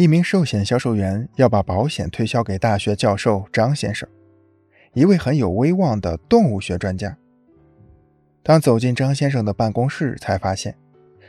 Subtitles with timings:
[0.00, 4.08] 一名寿险销售员要把保险推销给大学教授张先生，
[4.94, 7.18] 一位很有威望的动物学专家。
[8.42, 10.74] 当走进张先生的办公室，才发现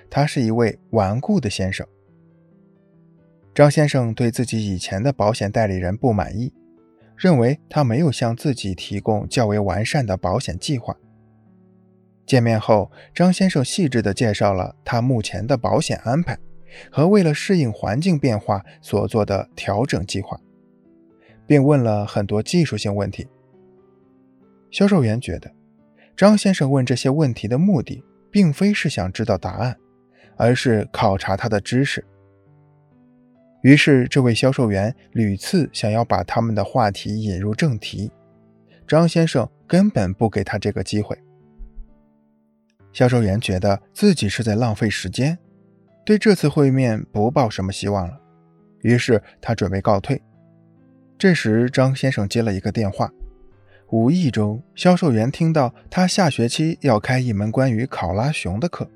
[0.10, 1.86] 他是一位顽固的先生。
[3.54, 6.54] 张先生对自己以前的保险代理人不满意，
[7.18, 10.96] 认为他没有向自己提供较为完善的保险计划。
[12.26, 16.40] 见面后，张先生细致地介绍了他目前的保险安排
[16.92, 20.40] 和为了适应环境变化所做的调整计划，
[21.46, 23.28] 并问了很多技术性问题。
[24.70, 25.52] 销售员觉得。
[26.14, 29.76] 张先生问这些问题的目的，并非是想知道答案，
[30.36, 32.06] 而是考察他的知识。
[33.64, 38.12] 于是，这位销售员屡次想要把他们的话题引入正题，
[38.86, 41.18] 张先生根本不给他这个机会。
[42.92, 45.40] 销售员觉得自己是在浪费时间，
[46.04, 48.20] 对这次会面不抱什么希望了，
[48.82, 50.22] 于是他准备告退。
[51.18, 53.12] 这时，张先生接了一个电话。
[53.92, 58.90] 无意中，销售员听到他下学期要开一门关于考拉熊的课。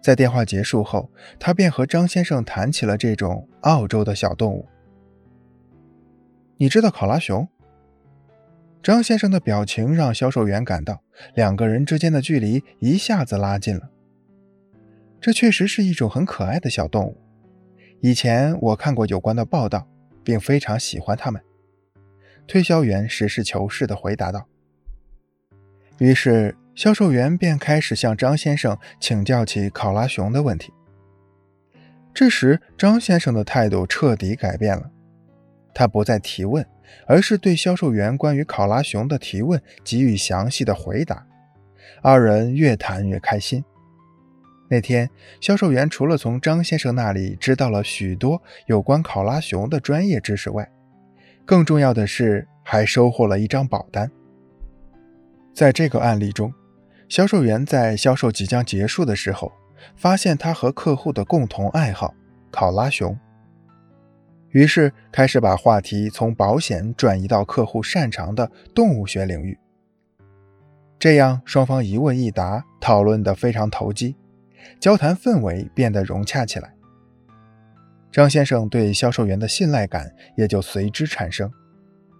[0.00, 4.68] 在电话结束后，他便和张先生谈起了这种澳洲的小动物。
[6.58, 7.48] 你知道考拉熊？
[8.82, 11.02] 张先生的表情让销售员感到
[11.34, 13.88] 两个人之间的距离一下子拉近了。
[15.22, 17.16] 这确实是一种很可爱的小动物。
[18.00, 19.86] 以前我看过有关的报道，
[20.24, 21.40] 并非常喜欢它们。
[22.48, 24.48] 推销员实事求是地回答道。
[25.98, 30.72] 于是，销售员便开始向张先生请教起考拉熊的问题。
[32.12, 34.90] 这时，张先生的态度彻底改变了，
[35.72, 36.66] 他不再提问，
[37.06, 41.24] 而是对销售员关于考拉熊的提问给予详细的回答。
[42.02, 43.64] 二人越谈越开心。
[44.72, 50.66] 那天，销售员除了从张先生那里知道了许多有关考拉熊的专业知识外，
[51.44, 54.10] 更重要的是，还收获了一张保单。
[55.52, 56.50] 在这个案例中，
[57.06, 59.52] 销售员在销售即将结束的时候，
[59.94, 62.14] 发现他和客户的共同爱好——
[62.50, 63.14] 考拉熊，
[64.52, 69.58] 于是开始把话题从保险转移到客户擅长的动物学领域。
[70.98, 74.16] 这样，双方一问一答，讨论得非常投机，
[74.80, 76.74] 交谈氛围变得融洽起来。
[78.10, 81.50] 张先生对销售员的信赖感也就随之产生，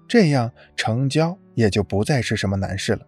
[0.08, 3.06] 这样成交也就不再是什么难事了。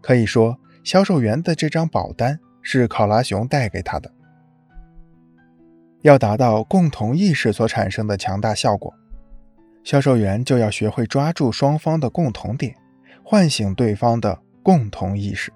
[0.00, 4.10] 可以说，销售员的这张保单是考拉熊带给他的。
[6.00, 8.94] 要达到共同意识所产生的强大效果，
[9.84, 12.74] 销售员就要学会抓住双方的共同点，
[13.22, 15.52] 唤醒对方的共同意识。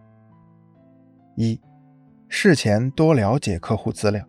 [1.36, 1.58] 一，
[2.28, 4.26] 事前多了解客户资料。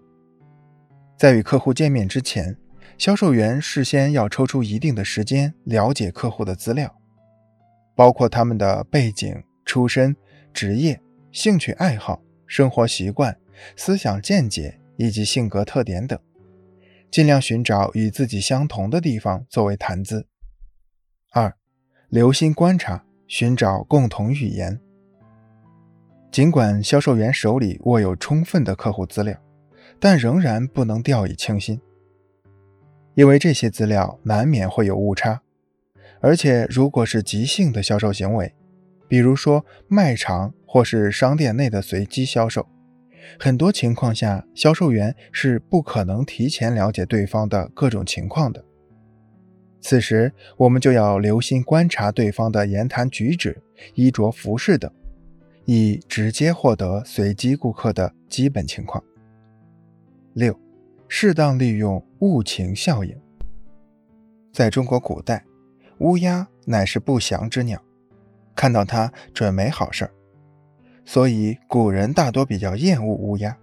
[1.18, 2.58] 在与客户见面之前，
[2.98, 6.94] 销售员事先要抽出一定的时间了解客户的资料，
[7.96, 10.16] 包括他们的背景、出身、
[10.54, 11.02] 职业、
[11.32, 13.38] 兴趣爱好、生活习惯、
[13.76, 16.20] 思想见解以及性格特点等，
[17.10, 20.28] 尽量寻找与自己相同的地方作为谈资。
[21.32, 21.56] 二，
[22.10, 24.80] 留心观察，寻找共同语言。
[26.35, 29.34] 尽管销售员手里握有充分的客户资料。
[30.01, 31.79] 但仍然不能掉以轻心，
[33.13, 35.41] 因为这些资料难免会有误差，
[36.19, 38.53] 而且如果是即兴的销售行为，
[39.07, 42.67] 比如说卖场或是商店内的随机销售，
[43.40, 48.62] 很多情况下销售员是不可能提前了解对方的各种情况的。
[49.79, 53.63] 此时，我们就要留心观察对方的言谈举止、
[53.94, 54.91] 衣着服饰等，
[55.66, 59.03] 以直接获得随机顾客的基本情况。
[60.34, 60.58] 六，
[61.08, 63.16] 适当利用物情效应。
[64.52, 65.44] 在中国古代，
[66.00, 67.81] 乌鸦乃是不祥之鸟，
[68.56, 70.12] 看到它准没好事儿，
[71.03, 73.58] 所以古人大多比较厌恶乌鸦。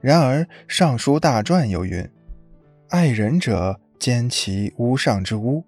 [0.00, 2.06] 然而《尚书大传》有云
[2.90, 5.64] ：“爱人者，兼其屋上之屋。”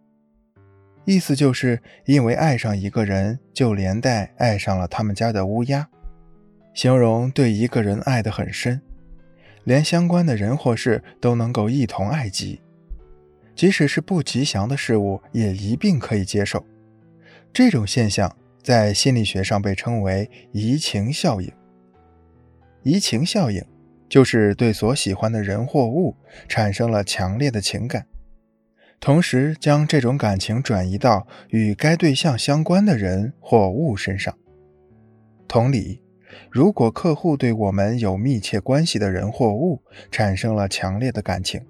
[1.04, 5.88] 意思就是因为爱上一个人，就连带爱上了他们家的乌鸦，
[6.72, 8.80] 形容对一个人爱得很深。
[9.64, 12.60] 连相关的人或事都能够一同爱及，
[13.54, 16.64] 即使是不吉祥的事物也一并可以接受。
[17.52, 21.50] 这种现象在心理学上被称为移情效应。
[22.82, 23.64] 移情效应
[24.08, 26.14] 就是对所喜欢的人或物
[26.48, 28.06] 产生了强烈的情感，
[29.00, 34.36] 同时将这种感情转移到与该对象相关的人或物身上。
[35.46, 36.00] 同理。
[36.50, 41.64] 如果客户对我们有密切关系的人或物产生了强烈的感情，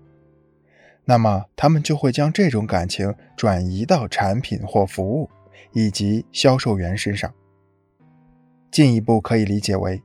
[1.05, 5.29] 那么他们就会将这种感情转移到产品或服务
[5.73, 7.35] 以及销售员身上。
[8.71, 10.03] 进一步可以理解为，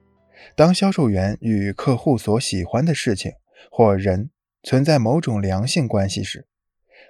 [0.57, 3.31] 当销售员与客户所喜欢的事情
[3.71, 4.29] 或人
[4.63, 6.45] 存在某种良性关系时，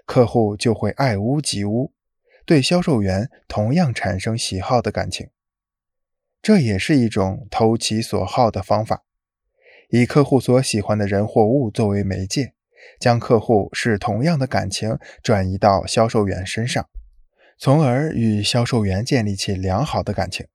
[0.09, 1.94] 客户就会爱屋及乌，
[2.44, 5.29] 对销售员同样产生喜好的感情。
[6.41, 9.03] 这也是一种投其所好的方法，
[9.89, 12.56] 以客户所喜欢的人或物作为媒介，
[13.00, 16.89] 将客户是同样的感情转移到销售员身上，
[17.59, 20.47] 从而与销售员建立起良好的感情。